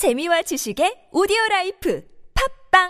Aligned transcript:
재미와 0.00 0.40
지식의 0.48 1.10
오디오 1.12 1.36
라이프 1.50 2.02
팝빵 2.32 2.88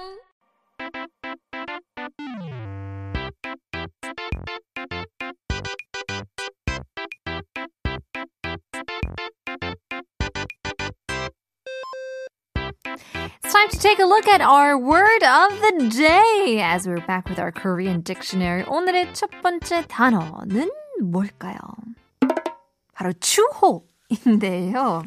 It's 13.42 13.52
time 13.52 13.68
to 13.70 13.78
take 13.80 13.98
a 13.98 14.06
look 14.06 14.28
at 14.28 14.40
our 14.40 14.78
word 14.78 15.24
of 15.26 15.58
the 15.58 15.90
day 15.90 16.62
as 16.62 16.86
we're 16.86 17.04
back 17.08 17.28
with 17.28 17.40
our 17.40 17.50
Korean 17.50 18.02
dictionary. 18.02 18.62
오늘의 18.68 19.12
첫 19.14 19.30
번째 19.42 19.84
단어는 19.88 20.70
뭘까요? 21.02 21.58
바로 22.94 23.12
추호인데요. 23.18 25.02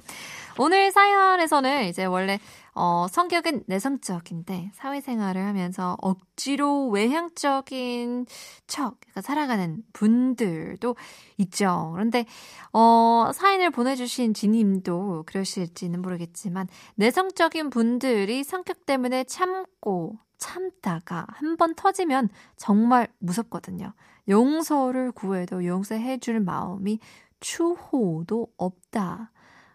오늘 0.60 0.92
사연에서는 0.92 1.86
이제 1.86 2.06
원래 2.06 2.40
어, 2.76 3.08
성격은 3.10 3.64
내성적인데 3.68 4.72
사회생활을 4.74 5.44
하면서 5.44 5.98
억지로 6.02 6.90
외향적인 6.90 8.26
척 8.68 9.00
그러니까 9.00 9.22
살아가는 9.22 9.84
분들도 9.94 10.96
있죠. 11.40 11.92
그런데 11.94 12.26
어, 12.72 13.32
사연을 13.34 13.72
보내주신 13.72 14.34
지님도 14.34 15.24
그러실지는 15.26 16.02
모르겠지만 16.02 16.68
내성적인 16.96 17.70
분들이 17.70 18.44
성격 18.44 18.86
때문에 18.86 19.24
참고 19.26 20.18
참다가 20.38 21.26
한 21.30 21.56
번 21.58 21.74
터지면 21.76 22.30
정말 22.58 23.08
무섭거든요. 23.20 23.94
용서를 24.30 25.12
구해도 25.12 25.66
용서해줄 25.66 26.40
마음이 26.42 27.00
추호도 27.40 28.48
없다. 28.58 29.32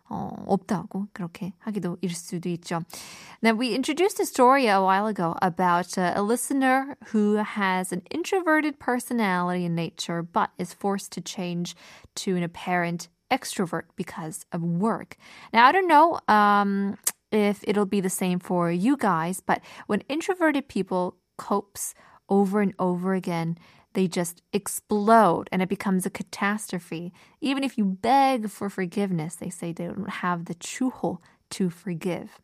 어, 0.09 0.43
없다고 0.47 1.07
그렇게 1.13 1.53
하기도 1.59 1.97
일 2.01 2.13
수도 2.13 2.49
있죠. 2.49 2.81
Now 3.41 3.53
we 3.53 3.73
introduced 3.73 4.19
a 4.19 4.25
story 4.25 4.67
a 4.67 4.81
while 4.81 5.07
ago 5.07 5.35
about 5.41 5.97
uh, 5.97 6.13
a 6.15 6.21
listener 6.21 6.97
who 7.11 7.35
has 7.37 7.91
an 7.91 8.01
introverted 8.11 8.79
personality 8.79 9.65
in 9.65 9.75
nature 9.75 10.21
but 10.21 10.51
is 10.57 10.73
forced 10.73 11.11
to 11.13 11.21
change 11.21 11.75
to 12.15 12.35
an 12.35 12.43
apparent 12.43 13.07
extrovert 13.31 13.85
because 13.95 14.45
of 14.51 14.61
work. 14.61 15.17
Now 15.51 15.67
I 15.67 15.71
don't 15.71 15.87
know 15.87 16.19
um, 16.27 16.97
if 17.31 17.63
it'll 17.65 17.87
be 17.87 18.01
the 18.01 18.09
same 18.09 18.39
for 18.39 18.71
you 18.71 18.97
guys, 18.97 19.39
but 19.39 19.61
when 19.87 20.01
introverted 20.09 20.67
people 20.67 21.15
copes 21.37 21.95
over 22.29 22.61
and 22.61 22.73
over 22.77 23.15
again 23.15 23.57
they 23.97 24.07
just 24.07 24.41
explode 24.51 25.47
and 25.51 25.61
it 25.61 25.69
becomes 25.69 26.05
a 26.05 26.09
catastrophe. 26.09 27.13
Even 27.41 27.63
if 27.63 27.77
you 27.77 27.85
beg 27.85 28.49
for 28.49 28.69
forgiveness, 28.69 29.35
they 29.35 29.49
say 29.49 29.71
they 29.71 29.85
don't 29.85 30.09
have 30.09 30.45
the 30.45 30.55
추호 30.55 31.19
to 31.51 31.69
forgive. 31.69 32.39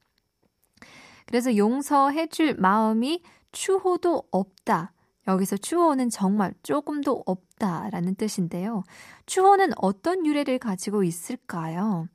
그래서 1.25 1.55
용서해줄 1.55 2.55
마음이 2.55 3.21
추호도 3.51 4.23
없다. 4.31 4.93
여기서 5.27 5.57
추호는 5.57 6.09
정말 6.09 6.53
조금도 6.63 7.23
없다라는 7.25 8.15
뜻인데요. 8.15 8.83
추호는 9.27 9.73
어떤 9.77 10.25
유래를 10.25 10.57
가지고 10.57 11.03
있을까요? 11.03 12.07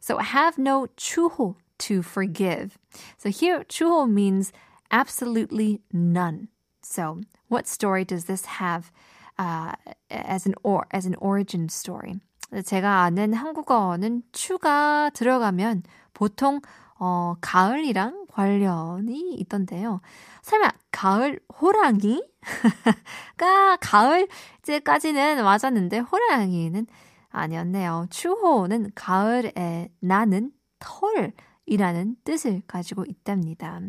So 0.00 0.18
have 0.18 0.58
no 0.58 0.86
추호 0.96 1.56
to 1.78 1.98
forgive. 1.98 2.78
So 3.18 3.28
here 3.28 3.64
추호 3.64 4.08
means 4.08 4.52
absolutely 4.90 5.82
none. 5.92 6.48
So, 6.89 7.19
what 7.49 7.67
story 7.67 8.05
does 8.05 8.25
this 8.25 8.45
have 8.45 8.91
uh, 9.37 9.73
as 10.09 10.45
an 10.45 10.55
or 10.63 10.87
as 10.93 11.05
an 11.05 11.15
origin 11.19 11.67
story? 11.69 12.15
제가 12.63 13.03
아는 13.03 13.33
한국어는 13.33 14.23
추가 14.31 15.09
들어가면 15.13 15.83
보통 16.13 16.61
어, 16.97 17.35
가을이랑 17.41 18.27
관련이 18.31 19.35
있던데요. 19.35 19.99
설마 20.41 20.71
가을 20.91 21.39
호랑이가 21.61 22.21
가을 23.81 24.27
이제까지는 24.63 25.43
맞았는데 25.43 25.99
호랑이는 25.99 26.87
아니었네요. 27.29 28.07
추호는 28.09 28.91
가을에 28.95 29.91
나는 29.99 30.51
털이라는 30.79 32.15
뜻을 32.23 32.61
가지고 32.65 33.03
있답니다. 33.05 33.81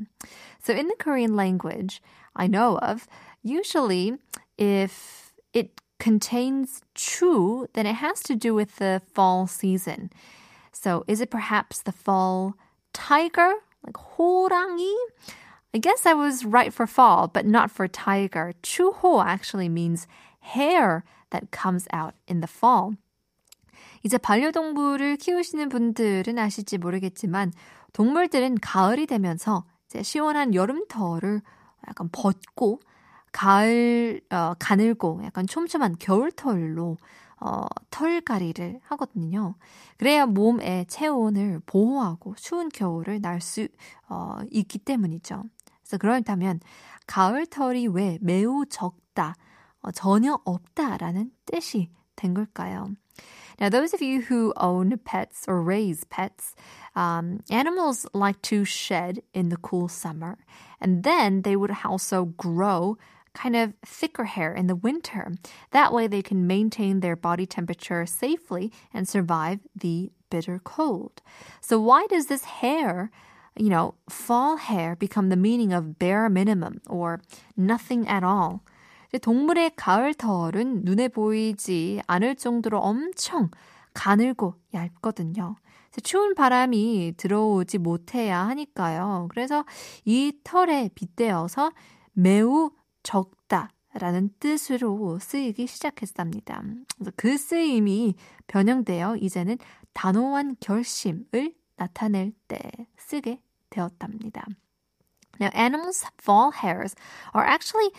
So 0.61 0.75
in 0.75 0.89
the 0.89 0.97
Korean 1.01 1.35
language, 1.35 2.01
I 2.38 2.48
know 2.48 2.78
of, 2.80 3.08
usually 3.44 4.18
if 4.58 5.34
it 5.54 5.82
contains 6.00 6.82
chu, 6.96 7.68
then 7.74 7.86
it 7.86 7.96
has 7.96 8.22
to 8.24 8.36
do 8.36 8.54
with 8.54 8.78
the 8.78 9.02
fall 9.14 9.48
season. 9.48 10.10
So 10.72 11.04
is 11.08 11.22
it 11.22 11.30
perhaps 11.30 11.82
the 11.82 11.92
fall 11.92 12.56
tiger, 12.94 13.54
like 13.86 13.96
호랑이? 14.18 14.94
I 15.74 15.80
guess 15.80 16.06
I 16.06 16.14
was 16.14 16.46
right 16.46 16.74
for 16.74 16.86
fall, 16.86 17.28
but 17.28 17.46
not 17.46 17.72
for 17.72 17.88
tiger. 17.88 18.54
추호 18.62 19.24
actually 19.26 19.70
means 19.70 20.08
hair 20.40 21.04
that 21.32 21.52
comes 21.52 21.88
out 21.94 22.14
in 22.28 22.42
the 22.42 22.48
fall. 22.48 22.94
이제 24.04 24.18
반려동물을 24.18 25.16
키우시는 25.18 25.70
분들은 25.70 26.38
아실지 26.38 26.78
모르겠지만 26.78 27.54
동물들은 27.94 28.56
가을이 28.60 29.08
되면서 29.08 29.64
이제 29.88 30.04
시원한 30.04 30.54
여름털을 30.54 31.42
약간 31.89 32.09
벗고 32.13 32.81
가을 33.33 34.21
어, 34.31 34.55
가늘고 34.59 35.23
약간 35.25 35.47
촘촘한 35.47 35.97
겨울털로 35.99 36.97
어, 37.41 37.67
털갈이를 37.91 38.81
하거든요. 38.83 39.55
그래야 39.97 40.27
몸의 40.27 40.87
체온을 40.87 41.61
보호하고 41.67 42.35
추운 42.37 42.69
겨울을 42.69 43.21
날수 43.21 43.69
어, 44.09 44.39
있기 44.51 44.79
때문이죠. 44.79 45.45
그래서 45.83 45.99
그렇다면 45.99 46.61
가을털이 47.07 47.89
왜 47.89 48.19
매우 48.21 48.67
적다, 48.67 49.35
어, 49.81 49.91
전혀 49.93 50.39
없다라는 50.45 51.31
뜻이 51.47 51.91
된 52.17 52.35
걸까요? 52.35 52.91
Now, 53.61 53.69
those 53.69 53.93
of 53.93 54.01
you 54.01 54.23
who 54.23 54.53
own 54.57 54.99
pets 54.99 55.45
or 55.49 55.61
raise 55.61 56.05
pets, 56.05 56.55
um, 56.95 57.41
animals 57.51 58.07
like 58.13 58.41
to 58.43 58.65
shed 58.65 59.23
in 59.35 59.49
the 59.49 59.57
cool 59.57 59.89
summer, 59.89 60.39
and 60.81 61.03
then 61.03 61.43
they 61.43 61.57
would 61.57 61.73
also 61.85 62.27
grow 62.27 62.97
kind 63.35 63.57
of 63.57 63.75
thicker 63.85 64.25
hair 64.25 64.53
in 64.53 64.67
the 64.67 64.77
winter. 64.77 65.33
That 65.73 65.93
way, 65.93 66.07
they 66.07 66.23
can 66.23 66.47
maintain 66.47 67.01
their 67.01 67.17
body 67.17 67.47
temperature 67.47 68.07
safely 68.07 68.73
and 68.93 69.09
survive 69.09 69.61
the 69.75 70.11
bitter 70.31 70.61
cold. 70.63 71.23
So, 71.61 71.81
why 71.81 72.07
does 72.07 72.27
this 72.27 72.45
hair? 72.45 73.11
You 73.57 73.71
know, 73.71 73.95
fall 74.09 74.57
hair 74.57 74.95
become 74.95 75.31
the 75.31 75.37
meaning 75.37 75.73
of 75.73 75.99
bare 75.99 76.29
minimum 76.29 76.81
or 76.87 77.21
nothing 77.57 78.07
at 78.07 78.23
all. 78.23 78.63
동물의 79.17 79.73
가을 79.77 80.13
털은 80.15 80.85
눈에 80.85 81.09
보이지 81.09 82.03
않을 82.07 82.37
정도로 82.37 82.79
엄청 82.79 83.51
가늘고 83.95 84.55
얇거든요. 84.75 85.57
추운 86.03 86.35
바람이 86.35 87.15
들어오지 87.17 87.79
못해야 87.79 88.47
하니까요. 88.49 89.29
그래서 89.31 89.65
이 90.05 90.33
털에 90.45 90.91
빗대어서 90.95 91.73
매우 92.13 92.71
적다 93.03 93.71
라는 93.95 94.31
뜻으로 94.39 95.19
쓰이기 95.19 95.67
시작했답니다. 95.67 96.63
그 97.17 97.37
쓰임이 97.37 98.15
변형되어 98.47 99.17
이제는 99.17 99.59
단호한 99.95 100.57
결심을 100.61 101.55
나타낼 101.77 102.33
때 102.47 102.59
쓰게 102.99 103.41
되었답니다. 103.71 104.47
Now, 105.41 105.51
animals' 105.55 106.05
fall 106.21 106.51
hairs 106.53 106.95
are 107.35 107.49
actually 107.49 107.93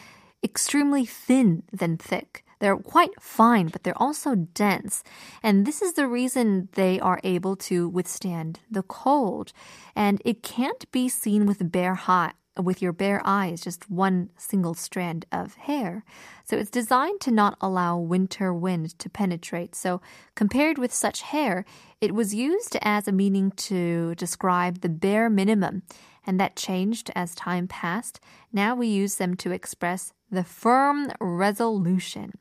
extremely 0.44 1.06
thin 1.06 1.64
than 1.72 1.98
thick. 1.98 2.44
They're 2.60 2.78
quite 2.78 3.22
fine, 3.22 3.68
but 3.68 3.84
they're 3.84 4.02
also 4.02 4.36
dense. 4.36 5.04
And 5.42 5.66
this 5.66 5.82
is 5.82 5.94
the 5.94 6.08
reason 6.08 6.68
they 6.74 7.00
are 7.00 7.22
able 7.24 7.56
to 7.56 7.88
withstand 7.88 8.60
the 8.70 8.84
cold. 8.84 9.54
And 9.96 10.22
it 10.26 10.44
can't 10.44 10.90
be 10.92 11.08
seen 11.08 11.46
with 11.46 11.72
bare 11.72 12.02
eye, 12.08 12.34
with 12.62 12.82
your 12.82 12.92
bare 12.92 13.22
eyes, 13.24 13.62
just 13.62 13.90
one 13.90 14.30
single 14.38 14.74
strand 14.74 15.26
of 15.32 15.56
hair. 15.56 16.04
So 16.44 16.58
it's 16.58 16.70
designed 16.70 17.22
to 17.22 17.32
not 17.32 17.58
allow 17.62 17.98
winter 17.98 18.54
wind 18.54 19.00
to 19.00 19.10
penetrate. 19.10 19.74
So 19.74 20.02
compared 20.36 20.78
with 20.78 20.94
such 20.94 21.22
hair, 21.22 21.64
it 22.02 22.14
was 22.14 22.36
used 22.36 22.76
as 22.82 23.08
a 23.08 23.14
meaning 23.14 23.52
to 23.52 24.16
describe 24.16 24.82
the 24.82 24.90
bare 24.90 25.30
minimum. 25.30 25.84
And 26.28 26.40
that 26.42 26.58
changed 26.58 27.10
as 27.16 27.34
time 27.34 27.70
passed. 27.70 28.20
Now 28.52 28.76
we 28.76 28.88
use 28.88 29.16
them 29.16 29.36
to 29.38 29.52
express 29.52 30.12
the 30.31 30.45
firm 30.45 31.11
resolution. 31.21 32.33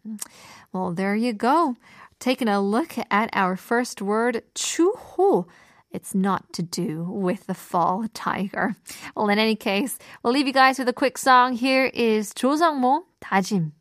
Well, 0.72 0.92
there 0.94 1.16
you 1.16 1.34
go. 1.34 1.76
Taking 2.20 2.48
a 2.48 2.62
look 2.62 2.96
at 3.12 3.30
our 3.34 3.56
first 3.56 4.02
word, 4.02 4.44
추호. 4.56 5.46
It's 5.92 6.16
not 6.16 6.52
to 6.54 6.64
do 6.64 7.04
with 7.04 7.46
the 7.46 7.54
fall 7.54 8.06
tiger. 8.14 8.76
Well, 9.16 9.30
in 9.30 9.38
any 9.38 9.56
case, 9.56 10.00
we'll 10.24 10.34
leave 10.34 10.48
you 10.48 10.54
guys 10.54 10.80
with 10.80 10.90
a 10.90 10.94
quick 10.94 11.18
song. 11.18 11.54
Here 11.54 11.86
is 11.94 12.34
조성모 12.34 13.04
다짐. 13.22 13.74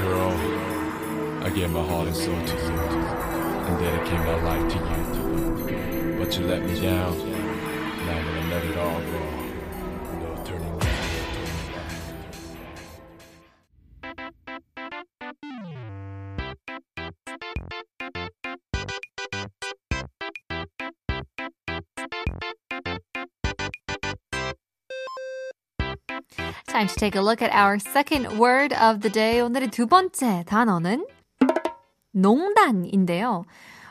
Girl, 0.00 0.32
I 1.42 1.50
gave 1.54 1.70
my 1.70 1.82
heart 1.82 2.08
and 2.08 2.16
soul 2.16 2.34
to 2.34 2.54
you 2.56 2.72
and 3.66 3.78
dedicate 3.78 4.20
my 4.20 4.42
life 4.42 4.72
to 4.72 4.78
you. 4.78 5.16
that 6.26 6.38
you 6.38 6.46
let 6.46 6.62
me 6.64 6.80
down. 6.80 7.18
Now 7.18 8.16
I'm 8.16 8.24
gonna 8.24 8.50
let 8.50 8.64
it 8.64 8.76
all 8.76 9.00
go. 9.00 9.39
Time 26.71 26.87
to 26.87 26.95
take 26.95 27.15
a 27.15 27.21
look 27.21 27.41
at 27.41 27.51
our 27.51 27.77
second 27.79 28.39
word 28.39 28.73
of 28.73 29.01
the 29.01 29.11
day. 29.11 29.41
오늘의 29.41 29.71
두 29.71 29.87
번째 29.87 30.45
단어는 30.47 31.05
농단인데요. 32.13 33.43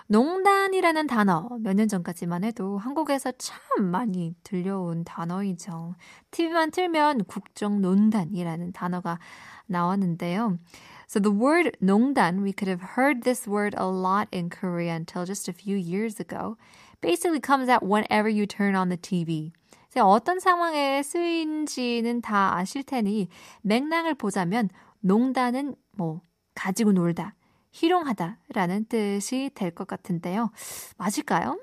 농단이라는 0.07 1.07
단어 1.07 1.49
몇 1.61 1.75
년 1.77 1.89
전까지만 1.89 2.43
해도 2.43 2.79
한국에서 2.79 3.33
참 3.39 3.85
많이 3.85 4.35
들려온 4.43 5.05
단어이죠. 5.05 5.95
TV만 6.31 6.71
틀면 6.71 7.25
국정농단이라는 7.25 8.73
단어가 8.73 9.19
나왔는데요. 9.67 10.59
So 11.07 11.21
the 11.21 11.31
word 11.31 11.77
농단, 11.81 12.43
we 12.43 12.53
could 12.53 12.69
have 12.69 12.97
heard 12.97 13.23
this 13.25 13.47
word 13.47 13.75
a 13.79 13.87
lot 13.87 14.27
in 14.33 14.49
Korea 14.49 14.95
until 14.97 15.27
just 15.27 15.49
a 15.49 15.53
few 15.53 15.77
years 15.77 16.19
ago. 16.19 16.57
Basically 17.03 17.41
comes 17.41 17.69
out 17.69 17.85
whenever 17.85 18.29
you 18.29 18.47
turn 18.47 18.75
on 18.75 18.89
the 18.89 18.97
TV. 18.97 19.53
이제 19.90 20.00
어떤 20.00 20.40
상황에 20.40 21.02
쓰인지는 21.04 22.22
다 22.22 22.56
아실 22.58 22.84
테니 22.84 23.30
맥락을 23.62 24.16
보자면 24.16 24.70
농단은 25.00 25.76
뭐 25.96 26.22
가지고 26.54 26.92
놀다, 26.92 27.36
희롱하다라는 27.72 28.86
뜻이 28.86 29.52
될 29.54 29.72
것 29.72 29.88
같은데요. 29.88 30.52
맞을까요? 30.98 31.58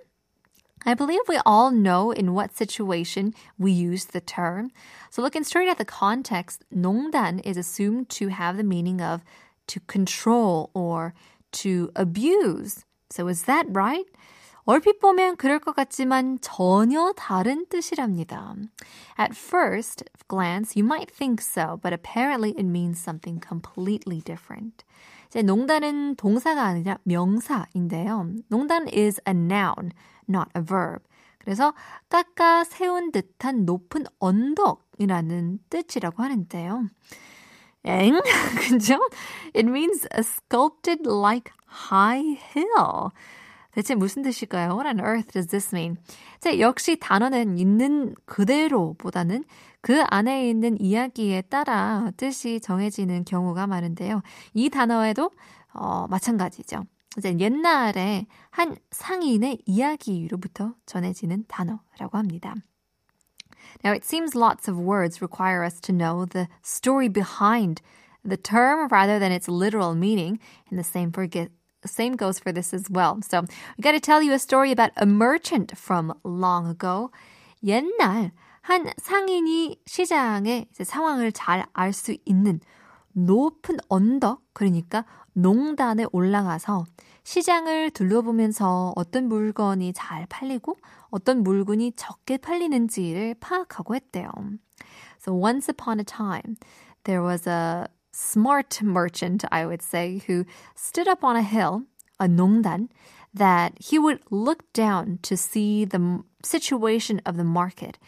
I 0.84 0.94
believe 0.94 1.22
we 1.28 1.38
all 1.46 1.70
know 1.70 2.10
in 2.10 2.34
what 2.34 2.56
situation 2.56 3.32
we 3.56 3.70
use 3.70 4.06
the 4.06 4.20
term. 4.20 4.70
So 5.10 5.22
looking 5.22 5.44
straight 5.44 5.68
at 5.68 5.78
the 5.78 5.84
context, 5.84 6.64
농단 6.74 7.38
is 7.44 7.56
assumed 7.56 8.08
to 8.18 8.28
have 8.28 8.56
the 8.56 8.64
meaning 8.64 9.00
of 9.00 9.22
to 9.68 9.80
control 9.86 10.70
or 10.74 11.14
to 11.62 11.90
abuse. 11.94 12.84
So 13.10 13.28
is 13.28 13.44
that 13.44 13.66
right? 13.68 14.06
얼핏 14.67 14.99
보면 14.99 15.37
그럴 15.37 15.59
것 15.59 15.73
같지만 15.73 16.39
전혀 16.41 17.13
다른 17.15 17.65
뜻이랍니다. 17.67 18.53
At 19.17 19.33
first 19.33 20.03
glance, 20.27 20.75
you 20.75 20.85
might 20.85 21.09
think 21.09 21.41
so, 21.41 21.79
but 21.81 21.93
apparently 21.93 22.51
it 22.51 22.65
means 22.65 22.99
something 22.99 23.39
completely 23.41 24.21
different. 24.21 24.83
이제 25.27 25.41
농단은 25.41 26.17
동사가 26.17 26.63
아니라 26.63 26.97
명사인데요. 27.03 28.33
농단 28.49 28.89
is 28.89 29.21
a 29.25 29.33
noun, 29.33 29.93
not 30.27 30.49
a 30.53 30.61
verb. 30.61 31.01
그래서 31.39 31.73
깎아 32.09 32.65
세운 32.65 33.13
듯한 33.13 33.63
높은 33.63 34.03
언덕이라는 34.19 35.59
뜻이라고 35.69 36.21
하는데요. 36.21 36.89
엥? 37.85 38.19
그죠? 38.67 38.99
It 39.55 39.65
means 39.65 40.05
a 40.13 40.23
sculpted 40.23 41.07
like 41.07 41.53
high 41.89 42.37
hill. 42.53 43.11
대체 43.77 43.93
무슨 43.93 44.23
뜻일까요? 44.23 44.71
What 44.71 44.87
on 44.87 44.99
earth 44.99 45.33
does 45.33 45.45
this 45.49 45.69
mean? 45.71 45.97
자, 46.39 46.57
역시 46.57 46.97
단어는 46.99 47.59
있는 47.59 48.15
그대로보다는 48.25 49.43
그 49.81 50.01
안에 50.09 50.49
있는 50.49 50.81
이야기에 50.81 51.41
따라 51.43 52.09
뜻이 52.17 52.59
정해지는 52.59 53.23
경우가 53.25 53.67
많은데요. 53.67 54.23
이 54.55 54.71
단어에도 54.71 55.29
어, 55.75 56.07
마찬가지죠. 56.07 56.85
이제 57.19 57.37
옛날에 57.37 58.25
한 58.49 58.75
상인의 58.89 59.59
이야기로부터 59.67 60.73
전해지는 60.87 61.45
단어라고 61.47 62.17
합니다. 62.17 62.55
Now, 63.85 63.93
it 63.93 64.03
seems 64.03 64.35
lots 64.35 64.67
of 64.67 64.81
words 64.81 65.21
require 65.21 65.63
us 65.63 65.79
to 65.81 65.93
know 65.93 66.25
the 66.25 66.47
story 66.65 67.09
behind 67.09 67.83
the 68.27 68.37
term 68.37 68.87
rather 68.89 69.19
than 69.19 69.31
its 69.31 69.47
literal 69.47 69.93
meaning, 69.93 70.39
and 70.71 70.79
the 70.79 70.83
same 70.83 71.11
for 71.11 71.27
same 71.87 72.15
goes 72.15 72.39
for 72.39 72.51
this 72.51 72.73
as 72.73 72.89
well. 72.89 73.19
So, 73.27 73.41
we 73.77 73.81
got 73.81 73.93
to 73.93 73.99
tell 73.99 74.21
you 74.21 74.33
a 74.33 74.39
story 74.39 74.71
about 74.71 74.91
a 74.97 75.05
merchant 75.05 75.77
from 75.77 76.13
long 76.23 76.67
ago. 76.67 77.11
옛날 77.63 78.31
한 78.61 78.91
상인이 78.97 79.79
시장의 79.85 80.67
상황을 80.83 81.31
잘 81.31 81.65
알 81.73 81.93
수 81.93 82.15
있는 82.25 82.59
높은 83.13 83.77
언덕, 83.89 84.41
그러니까 84.53 85.05
농단에 85.33 86.05
올라가서 86.11 86.85
시장을 87.23 87.91
둘러보면서 87.91 88.93
어떤 88.95 89.27
물건이 89.27 89.93
잘 89.93 90.25
팔리고 90.27 90.77
어떤 91.09 91.43
물건이 91.43 91.93
적게 91.95 92.37
팔리는지를 92.37 93.35
파악하고 93.39 93.95
했대요. 93.95 94.29
So 95.19 95.33
once 95.33 95.67
upon 95.67 95.99
a 95.99 96.03
time, 96.03 96.57
there 97.05 97.23
was 97.23 97.47
a 97.47 97.87
smart 98.16 98.82
merchant, 98.82 99.44
I 99.50 99.66
would 99.66 99.82
say, 99.82 100.22
who 100.26 100.44
stood 100.74 101.08
up 101.08 101.24
on 101.24 101.36
a 101.36 101.42
hill, 101.42 101.82
a 102.20 102.28
농단, 102.28 102.88
that 103.34 103.72
he 103.80 103.98
would 103.98 104.20
look 104.30 104.70
down 104.72 105.18
to 105.22 105.36
see 105.36 105.84
the 105.84 106.22
situation 106.44 107.20
of 107.24 107.36
the 107.36 107.44
market. 107.44 107.98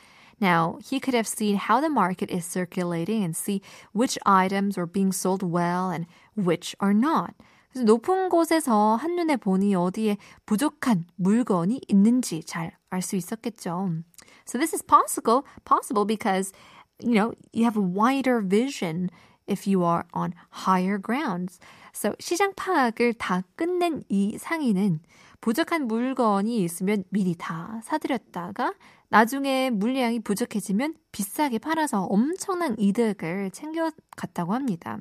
Now, 0.41 0.79
he 0.85 1.01
could 1.01 1.15
have 1.15 1.27
seen 1.27 1.57
how 1.57 1.81
the 1.81 1.89
market 1.89 2.31
is 2.31 2.45
circulating 2.45 3.23
and 3.23 3.35
see 3.35 3.63
which 3.93 4.19
items 4.27 4.77
are 4.77 4.87
being 4.87 5.13
sold 5.13 5.43
well 5.43 5.91
and 5.91 6.07
which 6.35 6.75
are 6.81 6.93
not. 6.93 7.35
그래서 7.73 7.85
높은 7.87 8.29
곳에서 8.29 8.97
한눈에 8.97 9.37
보니 9.37 9.75
어디에 9.75 10.17
부족한 10.47 11.07
물건이 11.17 11.81
있는지 11.89 12.45
잘 12.45 12.73
알 12.95 13.03
수 13.03 13.17
있었겠죠. 13.17 14.03
So 14.47 14.59
this 14.59 14.73
is 14.73 14.83
possible, 14.83 15.45
possible 15.65 16.05
because, 16.05 16.53
you 17.01 17.15
know, 17.15 17.35
you 17.53 17.65
have 17.65 17.77
a 17.77 17.81
wider 17.81 18.41
vision 18.41 19.11
if 19.50 19.70
you 19.70 19.84
are 19.86 20.04
on 20.14 20.34
higher 20.66 21.02
grounds. 21.02 21.60
So 21.94 22.14
시장 22.20 22.54
파악을 22.56 23.14
다 23.16 23.44
끝낸 23.56 24.04
이 24.10 24.38
상인은 24.38 25.02
부족한 25.42 25.88
물건이 25.88 26.64
있으면 26.64 27.04
미리 27.10 27.36
다 27.36 27.80
사들였다가 27.84 28.74
나중에 29.10 29.70
물량이 29.70 30.20
부족해지면 30.20 30.96
비싸게 31.12 31.60
팔아서 31.60 32.04
엄청난 32.04 32.76
이득을 32.78 33.52
챙겨갔다고 33.52 34.54
합니다. 34.54 35.00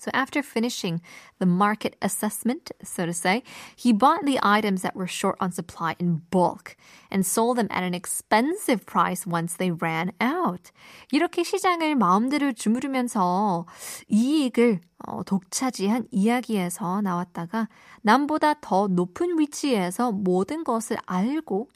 So 0.00 0.10
after 0.14 0.42
finishing 0.42 1.02
the 1.38 1.44
market 1.44 1.94
assessment, 2.00 2.70
so 2.82 3.04
to 3.04 3.12
say, 3.12 3.42
he 3.76 3.92
bought 3.92 4.24
the 4.24 4.40
items 4.42 4.80
that 4.80 4.96
were 4.96 5.06
short 5.06 5.36
on 5.40 5.52
supply 5.52 5.94
in 5.98 6.22
bulk 6.30 6.74
and 7.10 7.26
sold 7.26 7.58
them 7.58 7.68
at 7.68 7.84
an 7.84 7.92
expensive 7.92 8.86
price 8.86 9.26
once 9.26 9.56
they 9.56 9.70
ran 9.70 10.12
out. 10.18 10.72
이렇게 11.12 11.44
시장을 11.44 11.96
마음대로 11.96 12.52
주무르면서 12.52 13.66
이익을 14.08 14.80
어, 15.06 15.22
독차지한 15.22 16.06
이야기에서 16.10 17.02
나왔다가 17.02 17.68
남보다 18.00 18.54
더 18.62 18.86
높은 18.88 19.38
위치에서 19.38 20.12
모든 20.12 20.64
것을 20.64 20.96
알고 21.04 21.68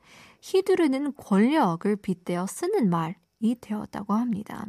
휘두르는 0.43 1.14
권력을 1.16 1.95
빗대어 1.97 2.47
쓰는 2.47 2.88
말 2.88 3.16
이 3.44 3.56
되었다고 3.56 4.13
합니다. 4.13 4.66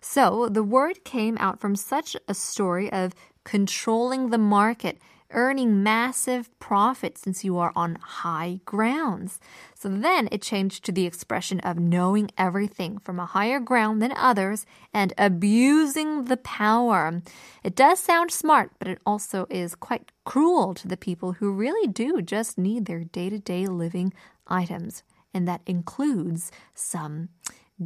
So 0.00 0.48
the 0.48 0.62
word 0.62 1.04
came 1.04 1.36
out 1.38 1.60
from 1.60 1.74
such 1.74 2.16
a 2.26 2.34
story 2.34 2.90
of 2.90 3.14
controlling 3.44 4.30
the 4.30 4.38
market, 4.38 4.98
earning 5.32 5.82
massive 5.82 6.48
profit 6.58 7.18
since 7.18 7.44
you 7.44 7.58
are 7.58 7.72
on 7.76 7.96
high 7.96 8.60
grounds. 8.64 9.38
So 9.74 9.88
then 9.88 10.28
it 10.32 10.40
changed 10.40 10.84
to 10.84 10.92
the 10.92 11.04
expression 11.04 11.60
of 11.60 11.78
knowing 11.78 12.30
everything 12.38 12.98
from 12.98 13.20
a 13.20 13.26
higher 13.26 13.60
ground 13.60 14.00
than 14.00 14.12
others 14.12 14.64
and 14.94 15.12
abusing 15.18 16.24
the 16.24 16.38
power. 16.38 17.20
It 17.62 17.76
does 17.76 18.00
sound 18.00 18.30
smart, 18.30 18.72
but 18.78 18.88
it 18.88 19.00
also 19.04 19.46
is 19.50 19.74
quite 19.74 20.12
cruel 20.24 20.72
to 20.74 20.88
the 20.88 20.96
people 20.96 21.32
who 21.32 21.52
really 21.52 21.86
do 21.86 22.22
just 22.22 22.56
need 22.56 22.86
their 22.86 23.04
day 23.04 23.28
to 23.28 23.38
day 23.38 23.66
living 23.66 24.14
items. 24.46 25.02
And 25.34 25.46
that 25.46 25.60
includes 25.66 26.50
some 26.74 27.28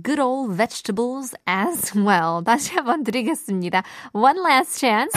good 0.04 0.20
old 0.20 0.56
vegetables 0.56 1.34
as 1.48 1.94
well. 1.98 2.44
다시 2.46 2.74
한번 2.76 3.04
드리겠습니다. 3.04 3.84
One 4.14 4.40
last 4.40 4.80
chance. 4.80 5.12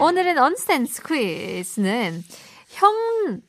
오늘은 0.00 0.38
언센스 0.38 1.02
퀴즈는 1.02 2.22
형, 2.68 3.40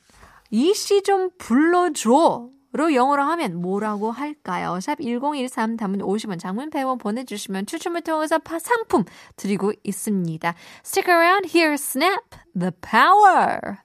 이 0.51 0.71
씨 0.71 1.01
좀 1.01 1.29
불러줘. 1.37 2.49
로 2.75 2.91
영어로 2.95 3.21
하면 3.21 3.61
뭐라고 3.61 4.09
할까요? 4.09 4.79
샵 4.81 4.99
1013 4.99 5.77
담은 5.77 5.99
50원 5.99 6.39
장문 6.39 6.71
100원 6.71 6.99
보내주시면 6.99 7.67
추첨을 7.67 8.01
통해서 8.01 8.39
상품 8.59 9.05
드리고 9.35 9.73
있습니다. 9.83 10.55
Stick 10.83 11.07
around 11.07 11.55
here, 11.55 11.73
snap 11.75 12.23
the 12.59 12.71
power! 12.81 13.77